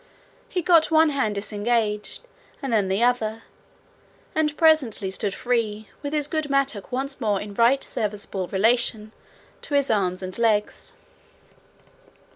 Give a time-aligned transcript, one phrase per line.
[0.49, 2.23] He got one hand disengaged,
[2.59, 3.43] and then the other;
[4.33, 9.11] and presently stood free, with his good mattock once more in right serviceable relation
[9.61, 10.95] to his arms and legs.